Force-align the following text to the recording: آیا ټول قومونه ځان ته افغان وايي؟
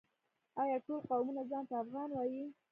آیا 0.61 0.77
ټول 0.85 0.99
قومونه 1.09 1.41
ځان 1.51 1.63
ته 1.69 1.73
افغان 1.83 2.09
وايي؟ 2.13 2.43